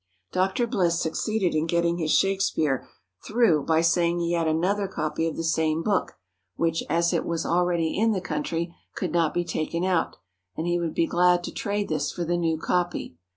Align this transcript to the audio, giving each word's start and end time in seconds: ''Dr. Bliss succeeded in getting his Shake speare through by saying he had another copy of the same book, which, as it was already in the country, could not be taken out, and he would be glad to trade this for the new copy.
''Dr. 0.31 0.65
Bliss 0.65 0.99
succeeded 0.99 1.53
in 1.53 1.67
getting 1.67 1.99
his 1.99 2.09
Shake 2.09 2.41
speare 2.41 2.89
through 3.23 3.65
by 3.65 3.81
saying 3.81 4.19
he 4.19 4.33
had 4.33 4.47
another 4.47 4.87
copy 4.87 5.27
of 5.27 5.35
the 5.37 5.43
same 5.43 5.83
book, 5.83 6.13
which, 6.55 6.83
as 6.89 7.13
it 7.13 7.23
was 7.23 7.45
already 7.45 7.95
in 7.95 8.11
the 8.11 8.19
country, 8.19 8.75
could 8.95 9.11
not 9.11 9.31
be 9.31 9.45
taken 9.45 9.83
out, 9.85 10.15
and 10.57 10.65
he 10.65 10.79
would 10.79 10.95
be 10.95 11.05
glad 11.05 11.43
to 11.43 11.51
trade 11.51 11.87
this 11.87 12.11
for 12.11 12.23
the 12.25 12.35
new 12.35 12.57
copy. 12.57 13.17